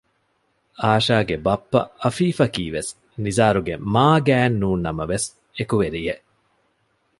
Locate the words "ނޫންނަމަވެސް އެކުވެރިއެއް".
4.61-6.23